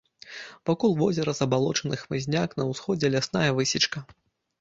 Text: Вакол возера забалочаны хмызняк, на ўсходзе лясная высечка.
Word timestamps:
Вакол 0.67 0.95
возера 1.01 1.33
забалочаны 1.39 1.99
хмызняк, 2.03 2.57
на 2.61 2.65
ўсходзе 2.71 3.13
лясная 3.17 3.45
высечка. 3.59 4.03